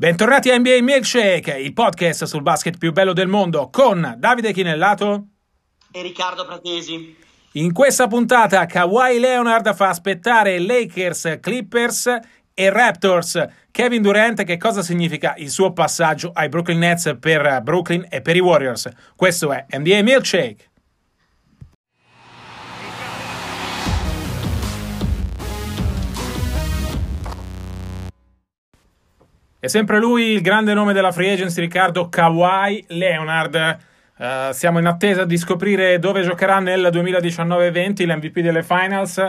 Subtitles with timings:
[0.00, 5.26] Bentornati a NBA Milkshake, il podcast sul basket più bello del mondo con Davide Chinellato
[5.92, 7.14] e Riccardo Pratesi.
[7.52, 12.18] In questa puntata Kawhi Leonard fa aspettare Lakers, Clippers
[12.54, 13.44] e Raptors.
[13.70, 18.36] Kevin Durant, che cosa significa il suo passaggio ai Brooklyn Nets per Brooklyn e per
[18.36, 18.88] i Warriors?
[19.14, 20.69] Questo è NBA Milkshake.
[29.62, 33.76] È sempre lui il grande nome della free agency, Riccardo Kawhi Leonard.
[34.16, 39.22] Uh, siamo in attesa di scoprire dove giocherà nel 2019-20 l'MVP delle finals.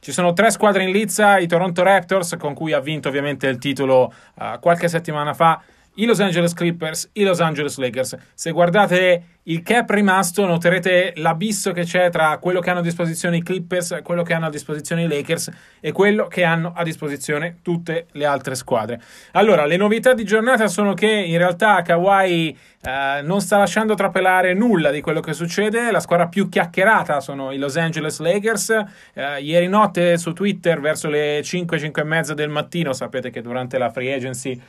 [0.00, 3.58] Ci sono tre squadre in lizza, i Toronto Raptors, con cui ha vinto ovviamente il
[3.58, 5.62] titolo uh, qualche settimana fa,
[5.96, 8.16] i Los Angeles Clippers, i Los Angeles Lakers.
[8.34, 13.36] Se guardate il cap rimasto, noterete l'abisso che c'è tra quello che hanno a disposizione
[13.36, 17.58] i Clippers, quello che hanno a disposizione i Lakers e quello che hanno a disposizione
[17.62, 19.00] tutte le altre squadre.
[19.32, 24.52] Allora, le novità di giornata sono che in realtà Kawhi eh, non sta lasciando trapelare
[24.52, 25.92] nulla di quello che succede.
[25.92, 28.70] La squadra più chiacchierata sono i Los Angeles Lakers.
[29.14, 33.42] Eh, ieri notte su Twitter, verso le 5, 5 e mezza del mattino, sapete che
[33.42, 34.60] durante la free agency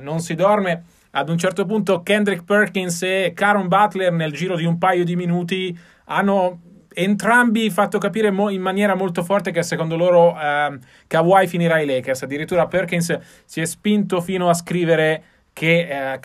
[0.00, 0.84] non si dorme.
[1.12, 5.16] Ad un certo punto Kendrick Perkins e Caron Butler nel giro di un paio di
[5.16, 6.60] minuti hanno
[6.92, 11.86] entrambi fatto capire mo- in maniera molto forte che secondo loro eh, Kawhi finirà ai
[11.86, 12.22] Lakers.
[12.22, 16.20] Addirittura Perkins si è spinto fino a scrivere che eh,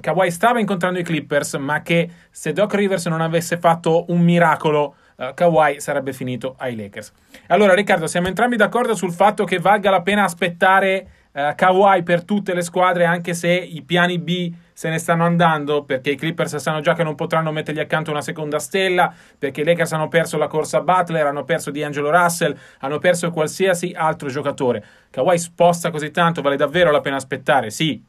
[0.00, 4.96] Kawhi stava incontrando i Clippers, ma che se Doc Rivers non avesse fatto un miracolo,
[5.16, 7.12] uh, Kawhi sarebbe finito ai Lakers.
[7.48, 12.24] Allora, Riccardo, siamo entrambi d'accordo sul fatto che valga la pena aspettare uh, Kawhi per
[12.24, 16.56] tutte le squadre, anche se i piani B se ne stanno andando, perché i Clippers
[16.56, 20.36] sanno già che non potranno mettergli accanto una seconda stella, perché i Lakers hanno perso
[20.36, 24.84] la corsa Butler, hanno perso D'Angelo Russell, hanno perso qualsiasi altro giocatore.
[25.10, 27.70] Kawhi sposta così tanto, vale davvero la pena aspettare?
[27.70, 28.02] Sì.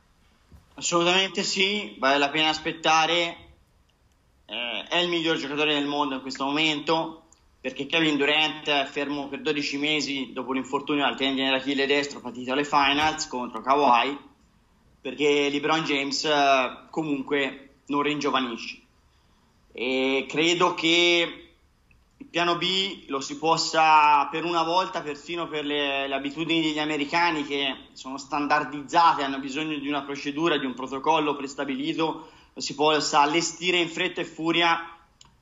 [0.74, 3.38] Assolutamente sì, vale la pena aspettare.
[4.48, 7.25] Eh, è il miglior giocatore del mondo in questo momento
[7.66, 12.52] perché Kevin Durant è fermo per 12 mesi dopo l'infortunio al tendine dell'Achille destro partito
[12.52, 14.16] alle finals contro Kawhi
[15.02, 18.82] perché LeBron James eh, comunque non ringiovanisce.
[19.72, 21.56] E credo che
[22.16, 26.78] il piano B lo si possa per una volta, persino per le, le, abitudini degli
[26.78, 32.76] americani che sono standardizzate, hanno bisogno di una procedura, di un protocollo prestabilito, lo si
[32.76, 34.88] possa allestire in fretta e furia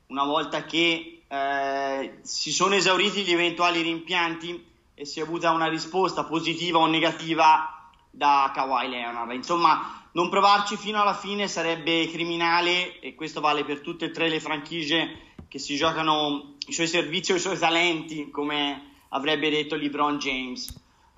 [0.07, 5.67] una volta che eh, si sono esauriti gli eventuali rimpianti e si è avuta una
[5.67, 9.31] risposta positiva o negativa da Kawhi Leonard.
[9.31, 14.29] Insomma, non provarci fino alla fine sarebbe criminale e questo vale per tutte e tre
[14.29, 19.75] le franchigie che si giocano i suoi servizi o i suoi talenti, come avrebbe detto
[19.75, 20.69] LeBron James.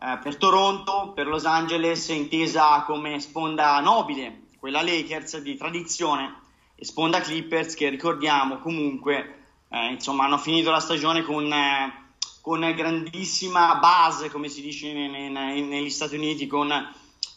[0.02, 6.40] Eh, per Toronto, per Los Angeles, intesa come sponda nobile, quella Lakers di tradizione,
[6.76, 9.35] e sponda Clippers che ricordiamo comunque,
[9.70, 15.30] eh, insomma, hanno finito la stagione con, eh, con grandissima base, come si dice ne,
[15.30, 16.72] ne, negli Stati Uniti, con,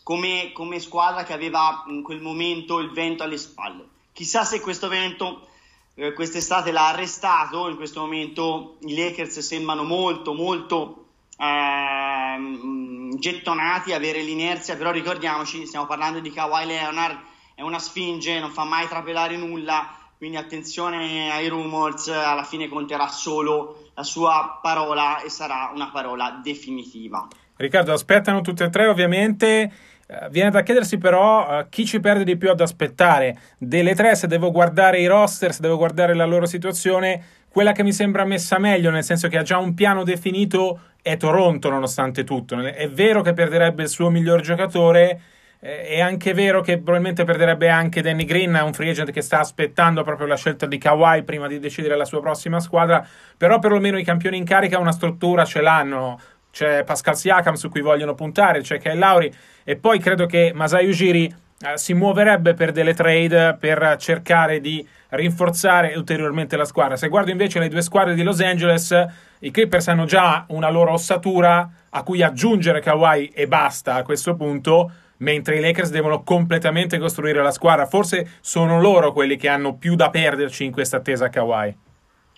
[0.03, 3.87] come, come squadra che aveva in quel momento il vento alle spalle.
[4.13, 5.49] Chissà se questo vento
[5.95, 11.07] eh, quest'estate l'ha arrestato, in questo momento i Lakers sembrano molto molto
[11.39, 17.19] eh, gettonati, avere l'inerzia, però ricordiamoci, stiamo parlando di Kawhi Leonard,
[17.55, 23.07] è una sfinge, non fa mai trapelare nulla, quindi attenzione ai rumors, alla fine conterà
[23.09, 27.27] solo la sua parola e sarà una parola definitiva.
[27.57, 29.73] Riccardo, aspettano tutte e tre ovviamente
[30.11, 33.39] eh, viene da chiedersi però uh, chi ci perde di più ad aspettare.
[33.59, 37.83] Delle tre, se devo guardare i roster, se devo guardare la loro situazione, quella che
[37.83, 42.25] mi sembra messa meglio, nel senso che ha già un piano definito, è Toronto nonostante
[42.25, 42.59] tutto.
[42.59, 45.21] È vero che perderebbe il suo miglior giocatore, eh,
[45.61, 50.05] è anche vero che probabilmente perderebbe anche Danny Green, un free agent che sta aspettando
[50.05, 53.07] proprio la scelta di Kawhi prima di decidere la sua prossima squadra,
[53.37, 56.19] però perlomeno i campioni in carica una struttura ce l'hanno
[56.51, 59.33] c'è Pascal Siakam su cui vogliono puntare, c'è Kyle Lauri
[59.65, 64.87] e poi credo che Masai Ujiri eh, si muoverebbe per delle trade per cercare di
[65.11, 66.97] rinforzare ulteriormente la squadra.
[66.97, 68.95] Se guardo invece le due squadre di Los Angeles,
[69.41, 74.35] i Clippers hanno già una loro ossatura a cui aggiungere Kawhi e basta a questo
[74.35, 77.87] punto, mentre i Lakers devono completamente costruire la squadra.
[77.87, 81.77] Forse sono loro quelli che hanno più da perderci in questa attesa a Kawhi.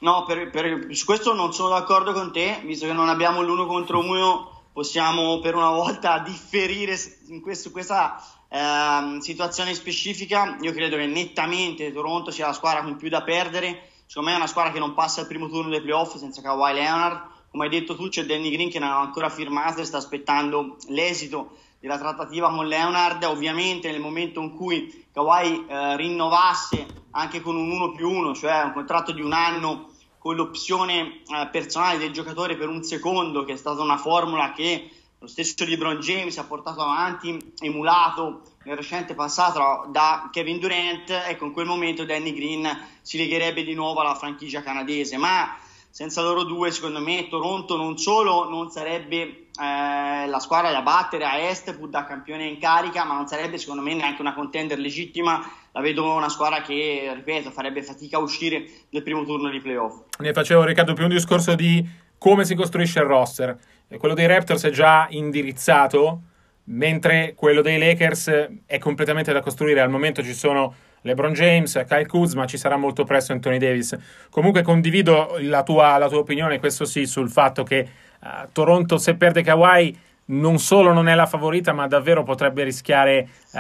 [0.00, 3.66] No, per, per, su questo non sono d'accordo con te, visto che non abbiamo l'uno
[3.66, 6.96] contro uno, possiamo per una volta differire
[7.28, 10.56] in questo, questa eh, situazione specifica.
[10.62, 13.88] Io credo che nettamente Toronto sia la squadra con più da perdere.
[14.06, 16.72] Secondo me è una squadra che non passa il primo turno dei playoff senza Kawhi
[16.72, 17.28] Leonard.
[17.50, 20.76] Come hai detto tu, c'è Danny Green che non ha ancora firmato e sta aspettando
[20.88, 27.56] l'esito della trattativa con Leonard, ovviamente nel momento in cui Kawhi eh, rinnovasse anche con
[27.56, 29.88] un 1 più 1, cioè un contratto di un anno
[30.18, 34.90] con l'opzione eh, personale del giocatore per un secondo, che è stata una formula che
[35.18, 41.46] lo stesso LeBron James ha portato avanti, emulato nel recente passato da Kevin Durant, ecco
[41.46, 45.56] in quel momento Danny Green si legherebbe di nuovo alla franchigia canadese, ma
[45.90, 51.24] senza loro due secondo me Toronto non solo non sarebbe eh, la squadra da battere
[51.24, 54.78] a est pur da campione in carica ma non sarebbe secondo me neanche una contender
[54.78, 55.44] legittima.
[55.72, 60.02] La vedo una squadra che ripeto farebbe fatica a uscire nel primo turno di playoff.
[60.18, 61.86] Ne facevo Riccardo più un discorso di
[62.18, 63.58] come si costruisce il roster.
[63.98, 66.22] Quello dei Raptors è già indirizzato
[66.64, 69.80] mentre quello dei Lakers è completamente da costruire.
[69.80, 73.96] Al momento ci sono LeBron James, Kyle Kuzma, ci sarà molto presto Anthony Davis.
[74.30, 77.88] Comunque condivido la tua, la tua opinione, questo sì, sul fatto che
[78.20, 79.98] uh, Toronto se perde Kawhi
[80.30, 83.58] non solo non è la favorita, ma davvero potrebbe rischiare uh,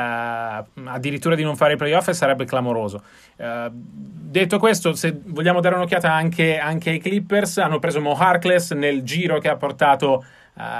[0.84, 3.02] addirittura di non fare i playoff e sarebbe clamoroso.
[3.36, 8.72] Uh, detto questo, se vogliamo dare un'occhiata anche, anche, ai Clippers, hanno preso Mo Harkless
[8.74, 10.24] nel giro che ha portato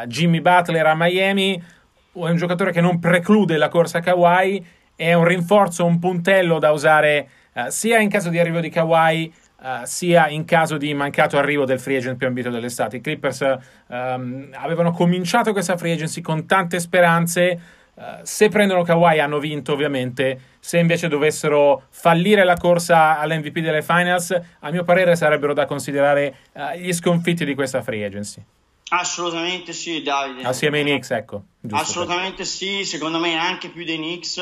[0.06, 1.54] Jimmy Butler a Miami.
[1.56, 4.62] È un giocatore che non preclude la corsa a Kawhi
[5.00, 9.32] è un rinforzo, un puntello da usare uh, sia in caso di arrivo di Kawhi
[9.62, 12.96] Uh, sia in caso di mancato arrivo del free agent più ambito dell'estate.
[12.96, 13.58] I Clippers
[13.88, 17.60] um, avevano cominciato questa free agency con tante speranze.
[17.92, 20.40] Uh, se prendono Kawhi hanno vinto ovviamente.
[20.60, 26.36] Se invece dovessero fallire la corsa all'MVP delle finals, a mio parere sarebbero da considerare
[26.52, 28.42] uh, gli sconfitti di questa free agency.
[28.88, 30.42] Assolutamente sì, Davide.
[30.42, 31.42] Assieme ai Knicks, ecco.
[31.72, 32.46] Assolutamente per.
[32.46, 34.40] sì, secondo me anche più dei Knicks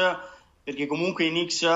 [0.69, 1.67] perché comunque i Knicks,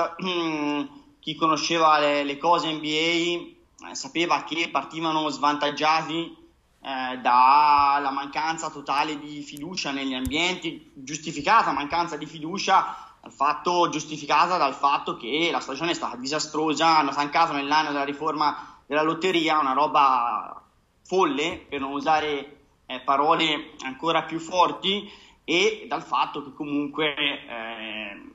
[1.19, 6.37] chi conosceva le, le cose NBA, eh, sapeva che partivano svantaggiati
[6.79, 14.75] eh, dalla mancanza totale di fiducia negli ambienti, giustificata mancanza di fiducia fatto, giustificata dal
[14.75, 19.73] fatto che la stagione è stata disastrosa, hanno stancato nell'anno della riforma della lotteria, una
[19.73, 20.61] roba
[21.01, 25.09] folle, per non usare eh, parole ancora più forti,
[25.45, 28.31] e dal fatto che comunque eh,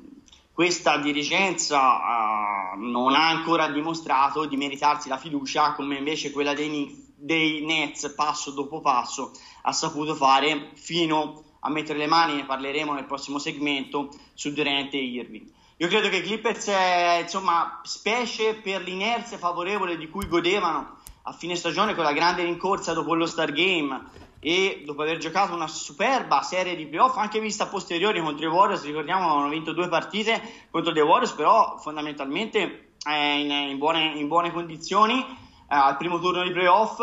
[0.59, 7.15] questa dirigenza uh, non ha ancora dimostrato di meritarsi la fiducia come invece quella dei,
[7.15, 9.31] dei Nets passo dopo passo
[9.63, 14.93] ha saputo fare fino a mettere le mani, ne parleremo nel prossimo segmento, su Durant
[14.95, 15.49] e Irving.
[15.77, 21.55] Io credo che Clippers, eh, insomma, specie per l'inerzia favorevole di cui godevano a fine
[21.55, 23.97] stagione con la grande rincorsa dopo lo Star Game,
[24.41, 28.49] e dopo aver giocato una superba serie di playoff anche vista a posteriori contro i
[28.49, 30.41] Warriors ricordiamo hanno vinto due partite
[30.71, 35.35] contro dei Warriors però fondamentalmente in, in, buone, in, buone, condizioni eh,
[35.69, 37.01] al primo turno di playoff.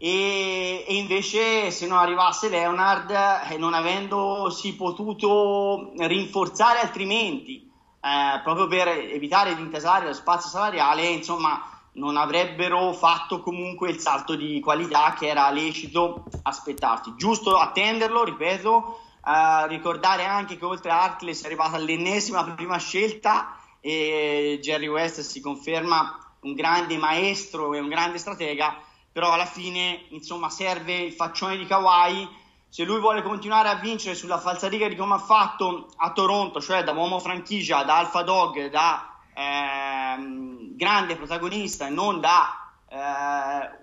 [0.00, 3.10] E, e, invece se non arrivasse Leonard
[3.50, 7.68] eh, non avendosi potuto rinforzare altrimenti
[8.00, 13.98] eh, proprio per evitare di intasare lo spazio salariale insomma non avrebbero fatto comunque il
[13.98, 17.14] salto di qualità che era lecito aspettarsi.
[17.16, 23.56] Giusto attenderlo, ripeto, uh, ricordare anche che oltre a Harkless è arrivata l'ennesima prima scelta
[23.80, 28.76] e Jerry West si conferma un grande maestro e un grande stratega,
[29.12, 34.14] però alla fine insomma serve il faccione di Kawhi se lui vuole continuare a vincere
[34.14, 38.68] sulla falsariga di come ha fatto a Toronto, cioè da uomo franchigia, da alfa dog,
[38.68, 43.78] da ehm, grande protagonista e non da eh,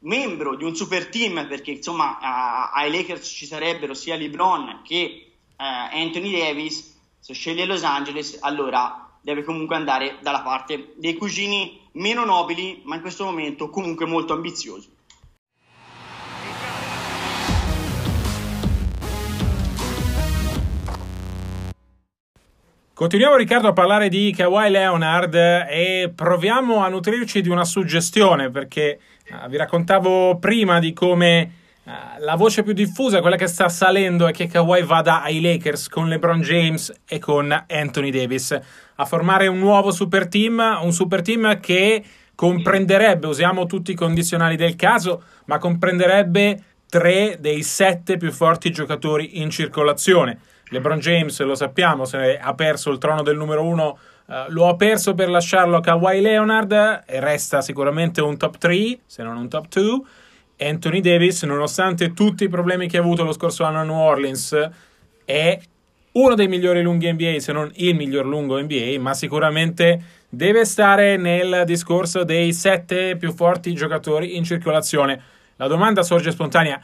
[0.00, 4.94] membro di un super team, perché insomma a, ai Lakers ci sarebbero sia LeBron che
[4.94, 11.88] eh, Anthony Davis, se sceglie Los Angeles allora deve comunque andare dalla parte dei cugini
[11.92, 14.98] meno nobili, ma in questo momento comunque molto ambiziosi.
[23.00, 29.00] Continuiamo Riccardo a parlare di Kawhi Leonard e proviamo a nutrirci di una suggestione perché
[29.30, 31.50] uh, vi raccontavo prima di come
[31.82, 35.88] uh, la voce più diffusa, quella che sta salendo, è che Kawhi vada ai Lakers
[35.88, 38.60] con LeBron James e con Anthony Davis
[38.96, 42.04] a formare un nuovo super team, un super team che
[42.34, 49.40] comprenderebbe, usiamo tutti i condizionali del caso, ma comprenderebbe tre dei sette più forti giocatori
[49.40, 50.38] in circolazione
[50.70, 54.76] LeBron James, lo sappiamo, se ha perso il trono del numero uno, uh, lo ha
[54.76, 56.72] perso per lasciarlo a Kawhi Leonard
[57.06, 60.00] e resta sicuramente un top 3, se non un top 2.
[60.60, 64.70] Anthony Davis, nonostante tutti i problemi che ha avuto lo scorso anno a New Orleans,
[65.24, 65.58] è
[66.12, 71.16] uno dei migliori lunghi NBA, se non il miglior lungo NBA, ma sicuramente deve stare
[71.16, 75.20] nel discorso dei sette più forti giocatori in circolazione.
[75.56, 76.80] La domanda sorge spontanea: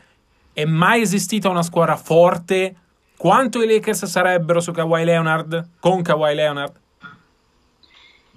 [0.52, 2.75] è mai esistita una squadra forte
[3.16, 6.80] quanto i Lakers sarebbero su Kawhi Leonard, con Kawhi Leonard?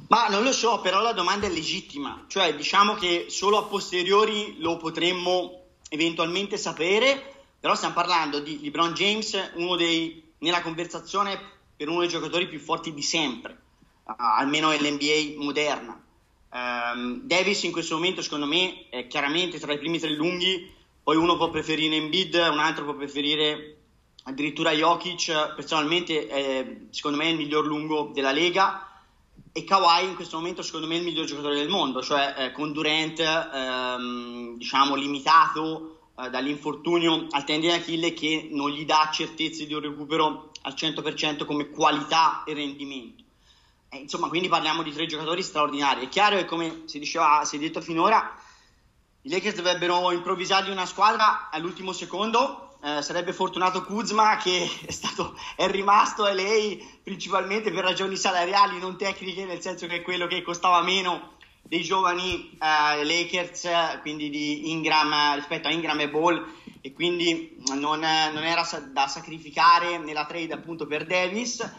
[0.07, 4.55] Ma non lo so, però la domanda è legittima, cioè diciamo che solo a posteriori
[4.57, 11.39] lo potremmo eventualmente sapere, però stiamo parlando di LeBron James, uno dei, nella conversazione
[11.77, 13.57] per uno dei giocatori più forti di sempre,
[14.03, 16.01] uh, almeno nell'NBA moderna.
[16.51, 20.71] Um, Davis in questo momento secondo me è chiaramente tra i primi tre lunghi,
[21.03, 23.78] poi uno può preferire Embiid, un altro può preferire
[24.24, 28.90] addirittura Jokic, personalmente è, secondo me è il miglior lungo della Lega
[29.52, 32.52] e Kawhi in questo momento secondo me è il miglior giocatore del mondo, cioè eh,
[32.52, 39.66] con Durant ehm, diciamo limitato eh, dall'infortunio al tendine Achille che non gli dà certezze
[39.66, 43.24] di un recupero al 100% come qualità e rendimento.
[43.90, 46.06] Eh, insomma, quindi parliamo di tre giocatori straordinari.
[46.06, 48.38] È chiaro che come si diceva, si è detto finora,
[49.22, 55.38] i Lakers dovrebbero improvvisargli una squadra all'ultimo secondo eh, sarebbe fortunato Kuzma che è, stato,
[55.55, 60.27] è rimasto a lei principalmente per ragioni salariali, non tecniche, nel senso che è quello
[60.27, 66.53] che costava meno dei giovani eh, Lakers, quindi di Ingram rispetto a Ingram e Ball,
[66.81, 71.69] e quindi non, non era da sacrificare nella trade appunto per Davis,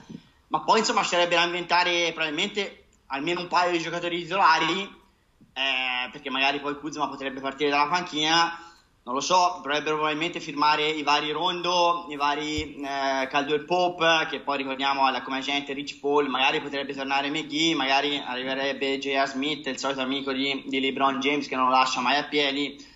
[0.48, 6.30] ma poi insomma sarebbe da inventare probabilmente almeno un paio di giocatori titolari, eh, perché
[6.30, 8.69] magari poi Kuzma potrebbe partire dalla panchina
[9.10, 14.38] non lo so, dovrebbero probabilmente firmare i vari Rondo, i vari eh, Caldwell Pope, che
[14.38, 19.26] poi ricordiamo alla come agente Rich Paul, magari potrebbe tornare McGee, magari arriverebbe J.R.
[19.26, 22.86] Smith, il solito amico di, di LeBron James che non lo lascia mai a piedi.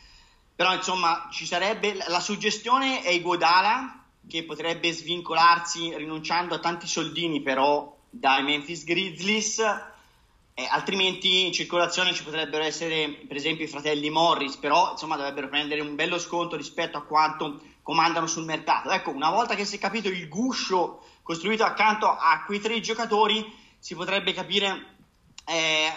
[0.55, 7.43] Però insomma ci sarebbe la suggestione è Iguodala che potrebbe svincolarsi rinunciando a tanti soldini
[7.43, 9.61] però dai Memphis Grizzlies
[10.55, 15.49] eh, altrimenti in circolazione ci potrebbero essere per esempio i fratelli Morris, però insomma dovrebbero
[15.49, 18.91] prendere un bello sconto rispetto a quanto comandano sul mercato.
[18.91, 23.45] Ecco, una volta che si è capito il guscio costruito accanto a quei tre giocatori,
[23.79, 24.97] si potrebbe capire
[25.47, 25.93] eh,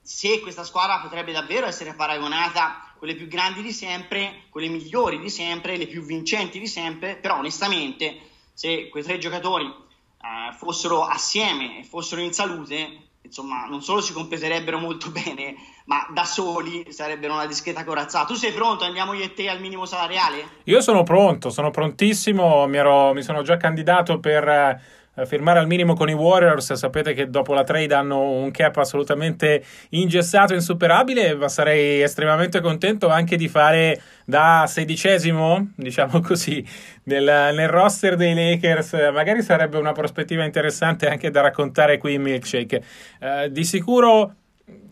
[0.00, 5.18] se questa squadra potrebbe davvero essere paragonata a quelle più grandi di sempre, quelle migliori
[5.18, 8.18] di sempre, le più vincenti di sempre, però onestamente
[8.54, 14.12] se quei tre giocatori eh, fossero assieme e fossero in salute, insomma, non solo si
[14.12, 15.54] completerebbero molto bene,
[15.84, 18.26] ma da soli sarebbero una discreta corazzata.
[18.26, 18.84] Tu sei pronto?
[18.84, 20.44] Andiamo io e te al minimo salariale?
[20.64, 24.80] Io sono pronto, sono prontissimo, mi, ero, mi sono già candidato per eh,
[25.24, 26.72] firmare al minimo con i Warriors.
[26.74, 33.08] Sapete che dopo la trade hanno un cap assolutamente ingessato, insuperabile, ma sarei estremamente contento
[33.08, 36.64] anche di fare da sedicesimo, diciamo così,
[37.04, 38.92] nel, nel roster dei Lakers.
[39.12, 42.82] Magari sarebbe una prospettiva interessante anche da raccontare qui in Milkshake.
[43.20, 44.34] Uh, di sicuro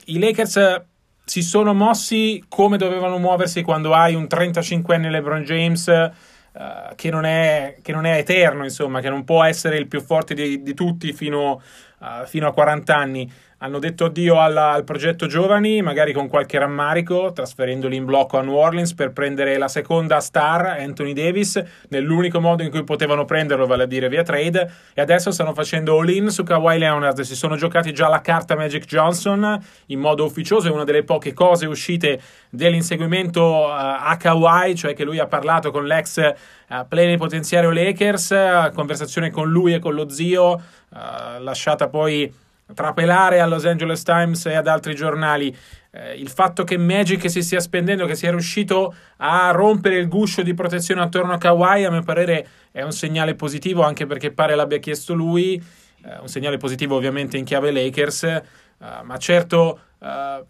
[0.06, 0.82] i Lakers
[1.24, 6.10] si sono mossi come dovevano muoversi quando hai un 35enne LeBron James
[6.54, 10.00] uh, che, non è, che, non è, eterno, insomma, che non può essere il più
[10.00, 11.60] forte di, di tutti fino,
[11.98, 13.32] uh, fino, a 40 anni.
[13.64, 18.42] Hanno detto addio alla, al progetto giovani, magari con qualche rammarico, trasferendoli in blocco a
[18.42, 23.64] New Orleans per prendere la seconda star, Anthony Davis, nell'unico modo in cui potevano prenderlo,
[23.64, 27.18] vale a dire via trade, e adesso stanno facendo all-in su Kawhi Leonard.
[27.20, 31.32] Si sono giocati già la carta Magic Johnson in modo ufficioso, è una delle poche
[31.32, 37.70] cose uscite dell'inseguimento uh, a Kawhi, cioè che lui ha parlato con l'ex uh, plenipotenziario
[37.70, 40.60] Lakers, conversazione con lui e con lo zio,
[41.40, 42.42] lasciata poi
[42.72, 45.54] trapelare a Los Angeles Times e ad altri giornali.
[45.90, 50.42] Eh, il fatto che Magic si stia spendendo, che sia riuscito a rompere il guscio
[50.42, 54.54] di protezione attorno a Kawhi, a mio parere è un segnale positivo, anche perché pare
[54.54, 55.62] l'abbia chiesto lui,
[56.04, 58.42] eh, un segnale positivo ovviamente in chiave Lakers, eh,
[59.02, 60.44] ma certo eh,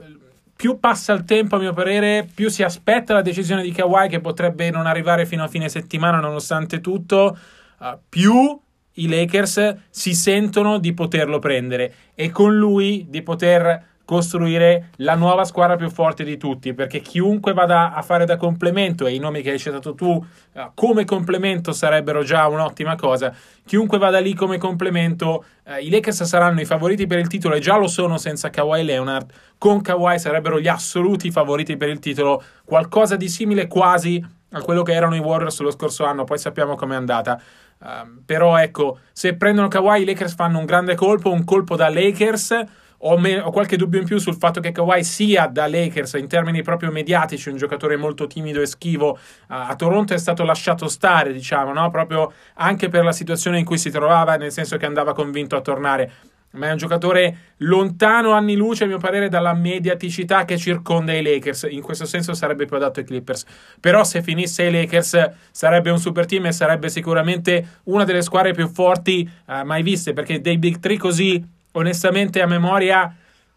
[0.57, 4.21] più passa il tempo, a mio parere, più si aspetta la decisione di Kawhi che
[4.21, 7.37] potrebbe non arrivare fino a fine settimana nonostante tutto,
[7.81, 8.59] eh, più
[8.95, 15.45] i Lakers si sentono di poterlo prendere e con lui di poter costruire la nuova
[15.45, 19.41] squadra più forte di tutti perché chiunque vada a fare da complemento e i nomi
[19.41, 23.35] che hai citato tu uh, come complemento sarebbero già un'ottima cosa
[23.65, 27.61] chiunque vada lì come complemento uh, i Lakers saranno i favoriti per il titolo e
[27.61, 29.31] già lo sono senza Kawhi Leonard.
[29.57, 34.83] Con Kawhi sarebbero gli assoluti favoriti per il titolo qualcosa di simile quasi a quello
[34.83, 37.41] che erano i Warriors lo scorso anno poi sappiamo com'è andata
[37.79, 41.89] Um, però ecco, se prendono Kawhi, i Lakers fanno un grande colpo, un colpo da
[41.89, 42.65] Lakers.
[43.07, 46.27] Ho, me- ho, qualche dubbio in più sul fatto che Kawhi sia da Lakers in
[46.27, 49.11] termini proprio mediatici un giocatore molto timido e schivo.
[49.11, 49.17] Uh,
[49.47, 51.91] a Toronto è stato lasciato stare, diciamo, no?
[51.91, 55.61] proprio anche per la situazione in cui si trovava, nel senso che andava convinto a
[55.61, 56.13] tornare.
[56.55, 61.23] Ma è un giocatore lontano anni luce, a mio parere, dalla mediaticità che circonda i
[61.23, 61.67] Lakers.
[61.71, 63.45] In questo senso sarebbe più adatto ai Clippers.
[63.81, 68.53] Però se finisse ai Lakers sarebbe un super team e sarebbe sicuramente una delle squadre
[68.53, 71.43] più forti eh, mai viste, perché dei Big Three così,
[71.73, 73.15] onestamente, a memoria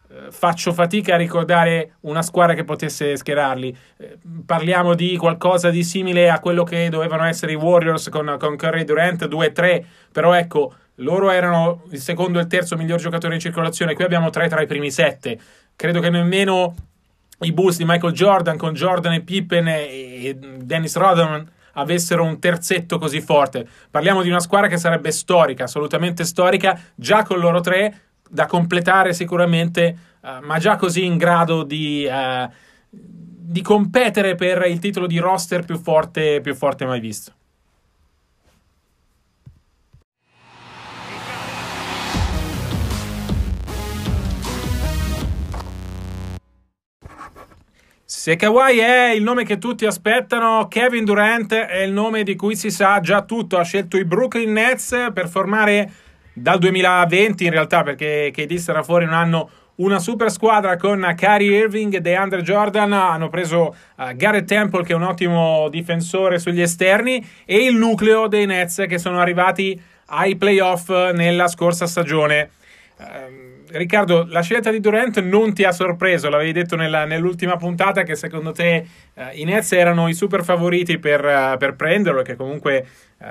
[0.10, 3.78] eh, faccio fatica a ricordare una squadra che potesse schierarli.
[3.98, 8.56] Eh, parliamo di qualcosa di simile a quello che dovevano essere i Warriors con, con
[8.56, 13.40] Curry Durant 2-3, però ecco loro erano il secondo e il terzo miglior giocatore in
[13.40, 15.40] circolazione, qui abbiamo tre tra i primi sette.
[15.76, 16.76] Credo che nemmeno
[17.42, 22.98] i Bulls di Michael Jordan con Jordan e Pippen e Dennis Rodman avessero un terzetto
[22.98, 23.68] così forte.
[23.92, 29.14] Parliamo di una squadra che sarebbe storica, assolutamente storica, già con loro tre, da completare
[29.14, 32.50] sicuramente, uh, ma già così in grado di, uh,
[32.90, 37.34] di competere per il titolo di roster più forte, più forte mai visto.
[48.10, 52.56] Se Kawhi è il nome che tutti aspettano, Kevin Durant è il nome di cui
[52.56, 53.58] si sa già tutto.
[53.58, 55.92] Ha scelto i Brooklyn Nets per formare
[56.32, 61.58] dal 2020 in realtà, perché KD sarà fuori un anno una super squadra con Kyrie
[61.58, 62.94] Irving e DeAndre Jordan.
[62.94, 68.30] Hanno preso uh, Garrett Temple, che è un ottimo difensore sugli esterni, e il nucleo
[68.30, 72.52] dei Nets che sono arrivati ai playoff nella scorsa stagione.
[73.00, 78.04] Um, Riccardo, la scelta di Durant non ti ha sorpreso, l'avevi detto nella, nell'ultima puntata
[78.04, 82.36] che secondo te uh, i Nets erano i super favoriti per, uh, per prenderlo, che
[82.36, 82.86] comunque
[83.18, 83.26] uh,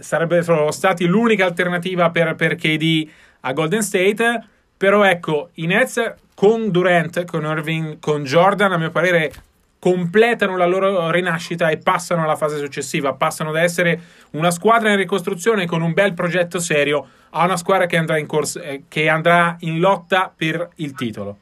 [0.00, 3.08] sarebbero stati l'unica alternativa per, per KD
[3.40, 4.44] a Golden State,
[4.76, 9.32] però ecco, i Nets con Durant, con Irving, con Jordan, a mio parere
[9.78, 14.00] completano la loro rinascita e passano alla fase successiva, passano da essere
[14.32, 18.26] una squadra in ricostruzione con un bel progetto serio a una squadra che andrà in,
[18.26, 21.38] corso, eh, che andrà in lotta per il titolo.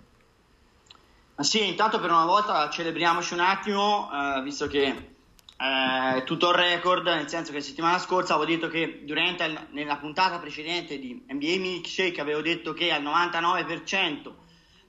[1.36, 6.50] Ma sì, intanto per una volta celebriamoci un attimo, eh, visto che eh, è tutto
[6.50, 11.24] il record, nel senso che settimana scorsa avevo detto che durante nella puntata precedente di
[11.28, 14.32] NBA Milkshake avevo detto che al 99%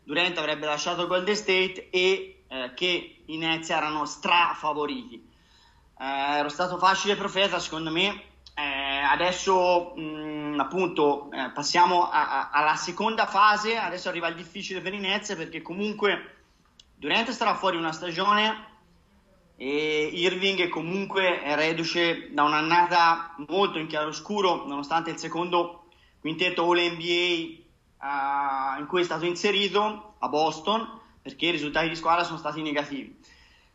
[0.03, 5.27] Durant avrebbe lasciato Golden State e eh, che i Nets erano strafavoriti.
[5.99, 8.23] Eh, ero stato facile profeta, secondo me.
[8.53, 14.35] Eh, adesso mh, mm, appunto eh, passiamo a, a, alla seconda fase, adesso arriva il
[14.35, 16.37] difficile per i Nets perché comunque
[16.95, 18.65] Durant starà fuori una stagione
[19.55, 25.85] e Irving comunque è reduce da un'annata molto in chiaroscuro nonostante il secondo
[26.19, 27.65] quintetto All NBA
[27.99, 32.61] uh, in cui è stato inserito a Boston perché i risultati di squadra sono stati
[32.61, 33.19] negativi.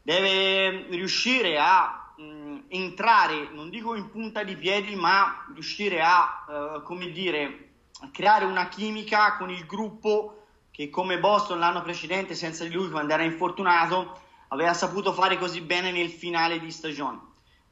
[0.01, 6.83] Deve riuscire a mh, entrare, non dico in punta di piedi, ma riuscire a, uh,
[6.83, 12.65] come dire, a creare una chimica con il gruppo che come Boston l'anno precedente senza
[12.65, 17.19] di lui quando era infortunato aveva saputo fare così bene nel finale di stagione.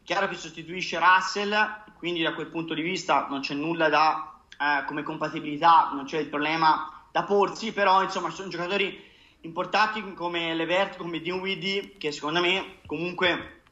[0.02, 4.40] È chiaro che sostituisce Russell, quindi da quel punto di vista non c'è nulla da
[4.58, 9.08] eh, come compatibilità non c'è il problema da porsi, però insomma sono giocatori
[9.42, 13.62] importanti come Levert, come Dinwiddie che secondo me comunque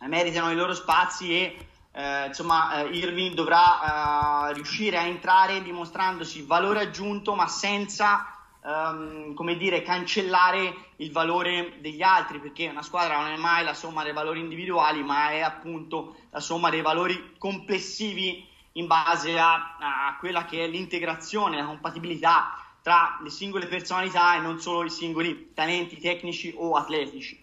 [0.00, 1.56] meritano i loro spazi e
[1.92, 8.30] eh, insomma eh, Irving dovrà eh, riuscire a entrare dimostrandosi valore aggiunto ma senza
[8.66, 13.74] Um, come dire, cancellare il valore degli altri, perché una squadra non è mai la
[13.74, 19.76] somma dei valori individuali, ma è appunto la somma dei valori complessivi in base a,
[19.78, 24.90] a quella che è l'integrazione, la compatibilità tra le singole personalità e non solo i
[24.90, 27.36] singoli talenti tecnici o atletici.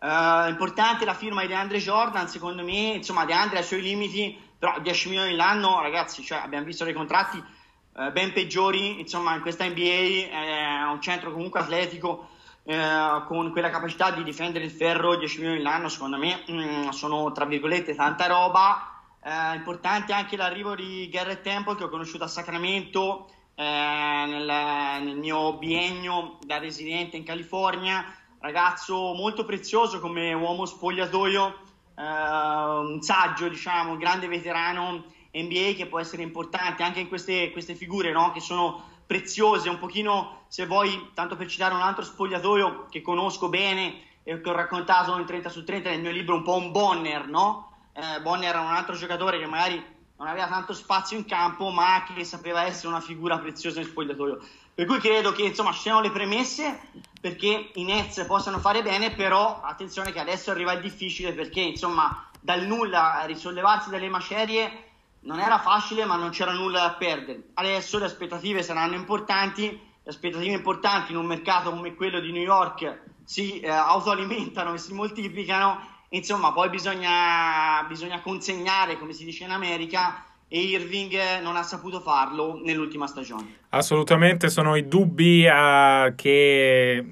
[0.00, 4.40] Uh, importante la firma di DeAndre Jordan, secondo me, insomma, DeAndre ha i suoi limiti,
[4.58, 9.42] però 10 milioni l'anno, ragazzi, cioè, abbiamo visto dei contratti uh, ben peggiori, insomma, in
[9.42, 12.30] questa NBA è un centro comunque atletico
[12.62, 17.30] uh, con quella capacità di difendere il ferro, 10 milioni l'anno, secondo me, mm, sono,
[17.32, 22.28] tra virgolette, tanta roba, eh, importante anche l'arrivo di Garrett Temple che ho conosciuto a
[22.28, 28.04] Sacramento eh, nel, nel, mio biennio da residente in California.
[28.38, 31.58] Ragazzo molto prezioso come uomo spogliatoio,
[31.96, 37.50] eh, un saggio, diciamo, un grande veterano NBA che può essere importante anche in queste,
[37.50, 38.30] queste figure no?
[38.30, 43.48] che sono preziose, un pochino, se vuoi, tanto per citare un altro spogliatoio che conosco
[43.48, 46.70] bene e che ho raccontato in 30 su 30 nel mio libro, un po' un
[46.70, 47.72] Bonner, no?
[47.92, 49.84] eh, Bonner era un altro giocatore che magari
[50.18, 54.40] non aveva tanto spazio in campo, ma che sapeva essere una figura preziosa nel spogliatoio.
[54.74, 56.80] Per cui credo che insomma siano le premesse
[57.20, 62.28] perché i Nets possano fare bene, però attenzione che adesso arriva il difficile perché insomma
[62.40, 64.84] dal nulla risollevarsi dalle macerie
[65.20, 67.48] non era facile, ma non c'era nulla da perdere.
[67.54, 72.42] Adesso le aspettative saranno importanti, le aspettative importanti in un mercato come quello di New
[72.42, 75.96] York si eh, autoalimentano e si moltiplicano.
[76.10, 82.00] Insomma, poi bisogna, bisogna consegnare, come si dice in America, e Irving non ha saputo
[82.00, 83.56] farlo nell'ultima stagione.
[83.70, 87.04] Assolutamente, sono i dubbi uh, che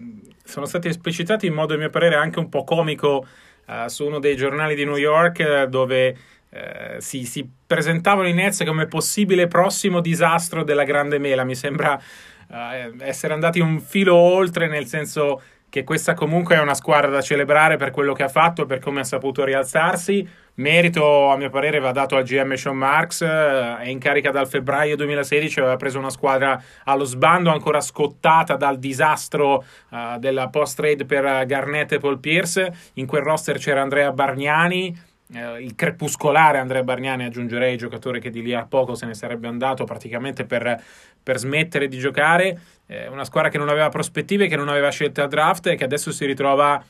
[0.42, 3.26] sono stati esplicitati in modo, a mio parere, anche un po' comico
[3.66, 6.16] uh, su uno dei giornali di New York, dove
[6.48, 6.58] uh,
[6.98, 11.44] si, si, presentavano i Nets come possibile prossimo disastro della grande mela.
[11.44, 12.00] Mi sembra
[13.00, 15.42] essere andati un filo oltre, nel senso
[15.76, 18.78] che questa comunque è una squadra da celebrare per quello che ha fatto e per
[18.78, 20.26] come ha saputo rialzarsi.
[20.54, 24.48] Merito, a mio parere, va dato al GM Sean Marks, eh, è in carica dal
[24.48, 31.04] febbraio 2016, aveva preso una squadra allo sbando ancora scottata dal disastro uh, della post-trade
[31.04, 32.72] per Garnett e Paul Pierce.
[32.94, 34.98] In quel roster c'era Andrea Bargnani,
[35.34, 39.48] eh, il crepuscolare Andrea Bargnani aggiungerei giocatore che di lì a poco se ne sarebbe
[39.48, 40.80] andato praticamente per,
[41.20, 45.20] per smettere di giocare eh, una squadra che non aveva prospettive che non aveva scelte
[45.20, 46.82] a draft e che adesso si ritrova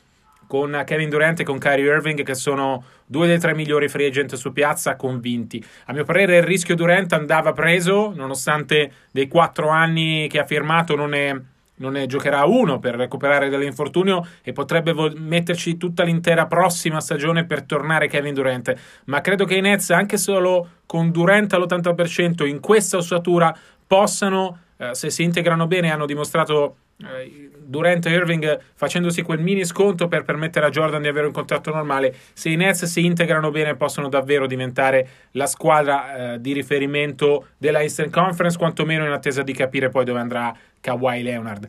[0.47, 4.35] con Kevin Durant e con Kyrie Irving che sono due dei tre migliori free agent
[4.35, 5.65] su piazza convinti.
[5.87, 10.95] A mio parere il rischio Durant andava preso nonostante dei quattro anni che ha firmato
[10.95, 11.35] non è
[11.79, 17.45] non ne giocherà uno per recuperare dall'infortunio e potrebbe vo- metterci tutta l'intera prossima stagione
[17.45, 18.75] per tornare Kevin Durant.
[19.07, 23.55] Ma credo che i Nets, anche solo con Durant all'80% in questa ossatura,
[23.87, 29.65] possano, eh, se si integrano bene, hanno dimostrato eh, Durant e Irving facendosi quel mini
[29.65, 32.15] sconto per permettere a Jordan di avere un contratto normale.
[32.33, 37.81] Se i Nets si integrano bene, possono davvero diventare la squadra eh, di riferimento della
[37.81, 41.69] Eastern Conference, quantomeno in attesa di capire poi dove andrà Kawhi Leonard.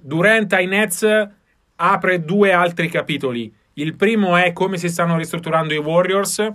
[0.00, 1.28] Durant ai Nets
[1.76, 3.52] apre due altri capitoli.
[3.74, 6.50] Il primo è come si stanno ristrutturando i Warriors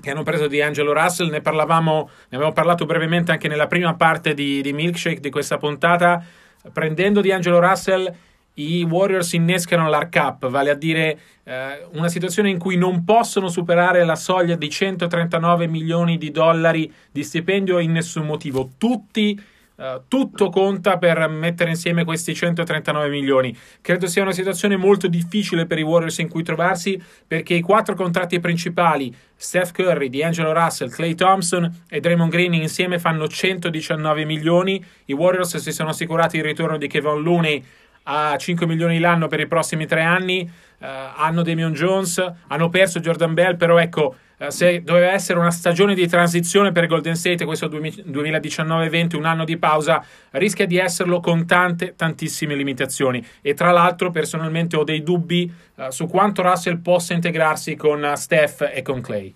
[0.00, 3.94] che hanno preso di Angelo Russell, ne parlavamo, ne abbiamo parlato brevemente anche nella prima
[3.94, 6.24] parte di, di Milkshake di questa puntata
[6.70, 8.14] prendendo di Angelo Russell
[8.54, 13.48] i Warriors innescano l'Arc Up, vale a dire eh, una situazione in cui non possono
[13.48, 18.72] superare la soglia di 139 milioni di dollari di stipendio in nessun motivo.
[18.76, 19.40] Tutti
[19.82, 23.56] Uh, tutto conta per mettere insieme questi 139 milioni.
[23.80, 27.96] Credo sia una situazione molto difficile per i Warriors in cui trovarsi perché i quattro
[27.96, 34.84] contratti principali, Steph Curry, D'Angelo Russell, Clay Thompson e Draymond Green insieme fanno 119 milioni.
[35.06, 37.64] I Warriors si sono assicurati il ritorno di Kevin Looney
[38.04, 40.48] a 5 milioni l'anno per i prossimi tre anni.
[40.78, 40.84] Uh,
[41.16, 45.94] hanno Damian Jones, hanno perso Jordan Bell, però ecco eh, se doveva essere una stagione
[45.94, 51.46] di transizione per Golden State, questo 2019-20, un anno di pausa, rischia di esserlo con
[51.46, 53.24] tante, tantissime limitazioni.
[53.40, 58.68] E tra l'altro, personalmente ho dei dubbi uh, su quanto Russell possa integrarsi con Steph
[58.72, 59.34] e con Clay.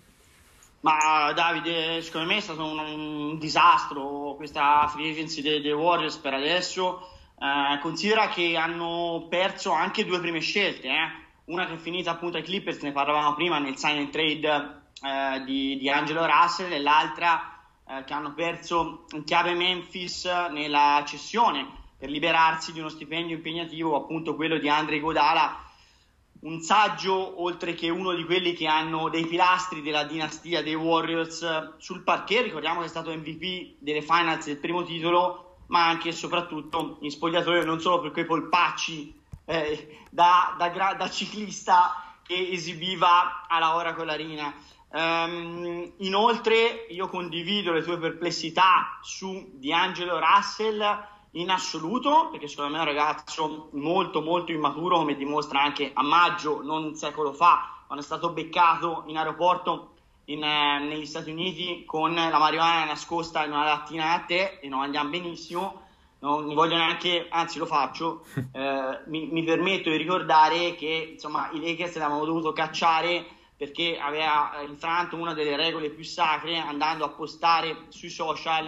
[0.81, 6.17] Ma Davide, secondo me è stato un, un disastro questa free agency dei, dei Warriors
[6.17, 7.09] per adesso.
[7.39, 11.25] Uh, considera che hanno perso anche due prime scelte, eh?
[11.47, 15.43] una che è finita appunto ai Clippers, ne parlavamo prima nel sign and trade eh,
[15.45, 21.85] di, di, Angelo Russell e l'altra eh, che hanno perso in chiave Memphis nella cessione
[21.99, 25.65] per liberarsi di uno stipendio impegnativo, appunto quello di Andre Godala,
[26.41, 31.77] un saggio oltre che uno di quelli che hanno dei pilastri della dinastia dei Warriors
[31.79, 36.13] sul parquet, ricordiamo che è stato MVP delle finals del primo titolo, ma anche e
[36.13, 39.15] soprattutto in spogliatoio non solo per quei polpacci
[39.47, 44.55] eh, da, da, da, ciclista che esibiva alla Oracle Arena.
[44.89, 52.79] Um, inoltre io condivido le tue perplessità su D'Angelo Russell in assoluto, perché secondo me
[52.79, 57.83] è un ragazzo molto molto immaturo, come dimostra anche a maggio, non un secolo fa,
[57.87, 59.95] quando è stato beccato in aeroporto
[60.27, 64.69] in, eh, negli Stati Uniti con la marijuana nascosta in una lattina a te e
[64.69, 65.83] non andiamo benissimo.
[66.19, 71.61] Non voglio neanche, anzi lo faccio, eh, mi, mi, permetto di ricordare che insomma i
[71.61, 77.87] Lakers l'avevano dovuto cacciare perché aveva infranto una delle regole più sacre andando a postare
[77.89, 78.67] sui social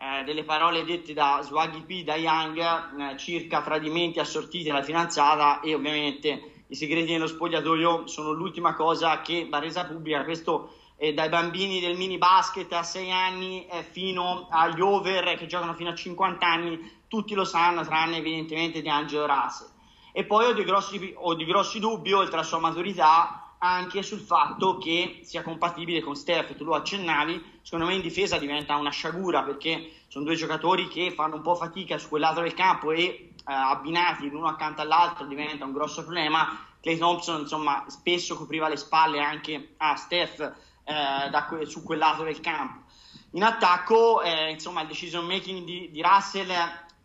[0.00, 5.60] eh, delle parole dette da Swaggy P, da Young, eh, circa tradimenti assortiti alla fidanzata
[5.60, 10.22] e ovviamente i segreti nello spogliatoio sono l'ultima cosa che va resa pubblica.
[10.22, 15.46] Questo è dai bambini del mini basket a 6 anni eh, fino agli over che
[15.46, 19.68] giocano fino a 50 anni, tutti lo sanno, tranne evidentemente di Angelo Russell.
[20.12, 21.14] E poi ho di grossi,
[21.46, 26.64] grossi dubbi, oltre alla sua maturità, anche sul fatto che sia compatibile con Steph, tu
[26.64, 31.36] lo accennavi, secondo me in difesa diventa una sciagura perché sono due giocatori che fanno
[31.36, 35.64] un po' fatica su quel lato del campo e eh, abbinati l'uno accanto all'altro diventa
[35.64, 36.66] un grosso problema.
[36.80, 40.40] Clay Thompson insomma spesso copriva le spalle anche a Steph
[40.84, 42.86] eh, que- su quel lato del campo.
[43.32, 46.50] In attacco, eh, insomma, il decision making di, di Russell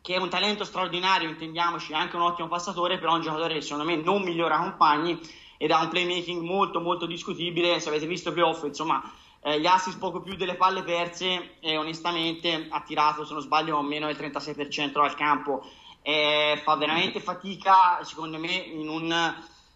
[0.02, 3.62] che è un talento straordinario, intendiamoci, anche un ottimo passatore, però è un giocatore che
[3.62, 5.20] secondo me non migliora compagni
[5.63, 9.02] ed ha un playmaking molto molto discutibile, se avete visto playoff, insomma,
[9.41, 13.82] eh, gli assist poco più delle palle perse e onestamente ha tirato, se non sbaglio,
[13.82, 15.65] meno del 36% al campo.
[16.02, 19.36] Eh, fa veramente fatica, secondo me, in un,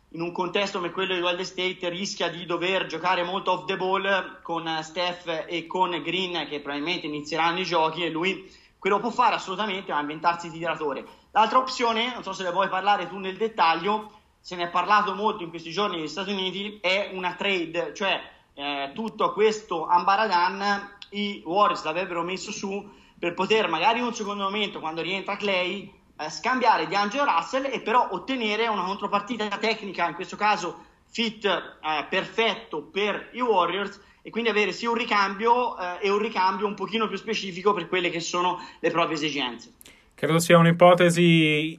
[0.10, 3.78] in un contesto come quello di Golden State rischia di dover giocare molto off the
[3.78, 9.10] ball con Steph e con Green che probabilmente inizieranno i giochi e lui quello può
[9.10, 11.06] fare assolutamente, ma inventarsi tiratore.
[11.32, 14.17] L'altra opzione, non so se ne vuoi parlare tu nel dettaglio,
[14.48, 18.18] se ne è parlato molto in questi giorni negli Stati Uniti, è una trade, cioè
[18.54, 24.44] eh, tutto questo ambaradan i Warriors l'avrebbero messo su per poter magari in un secondo
[24.44, 30.08] momento, quando rientra Clay, eh, scambiare di Angelo Russell e però ottenere una contropartita tecnica,
[30.08, 35.78] in questo caso fit eh, perfetto per i Warriors e quindi avere sia un ricambio
[35.78, 39.74] eh, e un ricambio un pochino più specifico per quelle che sono le proprie esigenze.
[40.16, 41.78] Credo sia un'ipotesi,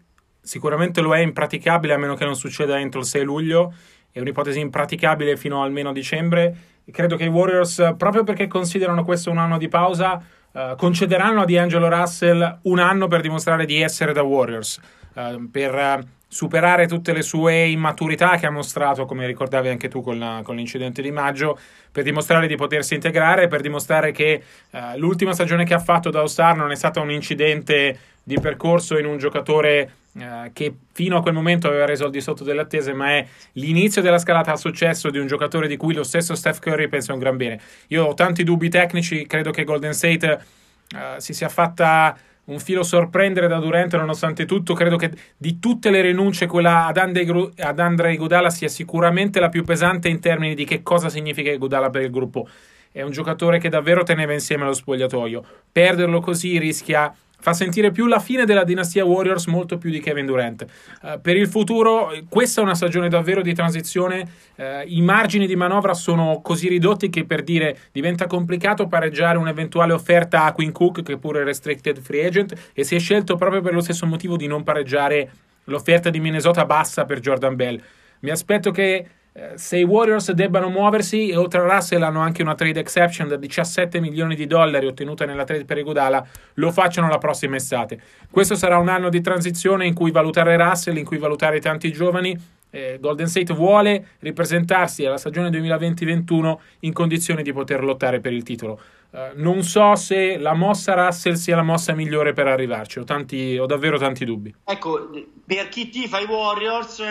[0.49, 3.75] sicuramente lo è impraticabile a meno che non succeda entro il 6 luglio,
[4.11, 6.57] è un'ipotesi impraticabile fino almeno dicembre.
[6.91, 11.45] Credo che i Warriors, proprio perché considerano questo un anno di pausa, Uh, concederanno a
[11.45, 14.81] D'Angelo Russell un anno per dimostrare di essere da Warriors,
[15.13, 20.41] uh, per superare tutte le sue immaturità che ha mostrato, come ricordavi anche tu con,
[20.43, 21.59] con l'incidente di maggio,
[21.93, 26.21] per dimostrare di potersi integrare, per dimostrare che uh, l'ultima stagione che ha fatto da
[26.21, 31.22] All-Star non è stata un incidente di percorso in un giocatore uh, che fino a
[31.22, 34.57] quel momento aveva reso al di sotto delle attese, ma è l'inizio della scalata a
[34.57, 37.61] successo di un giocatore di cui lo stesso Steph Curry pensa un gran bene.
[37.88, 40.44] Io ho tanti dubbi tecnici, credo che Golden State
[40.92, 42.16] uh, si sia fatta
[42.48, 44.74] un filo sorprendere da Durant nonostante tutto.
[44.74, 47.26] Credo che di tutte le rinunce quella ad, Andre,
[47.59, 51.90] ad Andrei Godala sia sicuramente la più pesante in termini di che cosa significa Godala
[51.90, 52.48] per il gruppo.
[52.90, 55.44] È un giocatore che davvero teneva insieme lo spogliatoio.
[55.70, 60.27] Perderlo così rischia fa sentire più la fine della dinastia Warriors molto più di Kevin
[60.27, 60.66] Durant.
[61.03, 64.29] Uh, per il futuro, questa è una stagione davvero di transizione.
[64.57, 69.92] Uh, I margini di manovra sono così ridotti che per dire diventa complicato pareggiare un'eventuale
[69.92, 73.61] offerta a Quinn Cook, che pure è restricted free agent, e si è scelto proprio
[73.61, 75.31] per lo stesso motivo di non pareggiare
[75.64, 77.81] l'offerta di Minnesota bassa per Jordan Bell.
[78.20, 79.07] Mi aspetto che
[79.55, 83.37] se i Warriors debbano muoversi e oltre a Russell hanno anche una trade exception da
[83.37, 88.01] 17 milioni di dollari ottenuta nella trade per Iguodala, lo facciano la prossima estate.
[88.31, 92.57] Questo sarà un anno di transizione in cui valutare Russell, in cui valutare tanti giovani.
[92.71, 98.43] Eh, Golden State vuole ripresentarsi alla stagione 2020-21 in condizioni di poter lottare per il
[98.43, 98.79] titolo.
[99.11, 103.57] Uh, non so se la mossa Russell sia la mossa migliore per arrivarci, ho, tanti,
[103.57, 104.55] ho davvero tanti dubbi.
[104.64, 105.09] Ecco,
[105.47, 107.03] per chi tifa i Warriors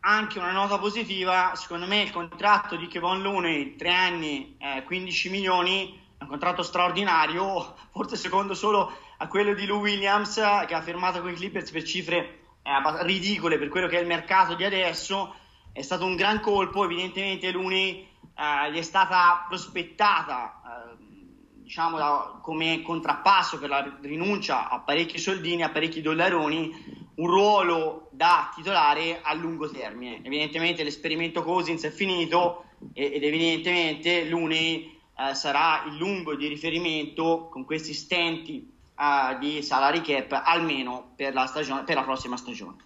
[0.00, 5.30] anche una nota positiva, secondo me il contratto di Kevon Looney, 3 anni, eh, 15
[5.30, 10.34] milioni, è un contratto straordinario, forse secondo solo a quello di Lou Williams
[10.66, 14.06] che ha firmato con i Clippers per cifre eh, ridicole per quello che è il
[14.06, 15.34] mercato di adesso,
[15.72, 20.89] è stato un gran colpo, evidentemente Looney eh, gli è stata prospettata eh,
[21.70, 28.08] diciamo da, come contrappasso per la rinuncia a parecchi soldini, a parecchi dollaroni, un ruolo
[28.10, 30.20] da titolare a lungo termine.
[30.24, 37.64] Evidentemente l'esperimento Cousins è finito ed evidentemente Looney eh, sarà il lungo di riferimento con
[37.64, 42.78] questi stenti eh, di salary cap almeno per la, stagione, per la prossima stagione.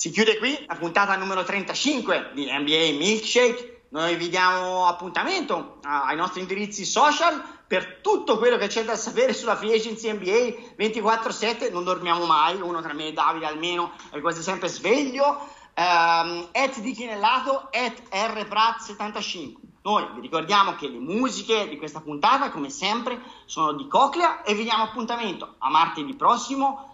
[0.00, 6.16] Si chiude qui la puntata numero 35 di NBA Milkshake noi vi diamo appuntamento ai
[6.16, 11.70] nostri indirizzi social per tutto quello che c'è da sapere sulla free agency NBA 24-7.
[11.70, 15.46] Non dormiamo mai, uno tra me e Davide almeno è quasi sempre sveglio.
[15.76, 19.52] Um, at di Chinellato, at rprat75.
[19.82, 24.54] Noi vi ricordiamo che le musiche di questa puntata, come sempre, sono di Coclea e
[24.54, 26.89] vi diamo appuntamento a martedì prossimo.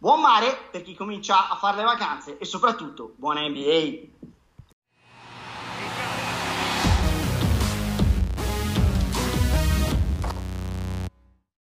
[0.00, 4.37] Buon mare per chi comincia a fare le vacanze e soprattutto buona NBA.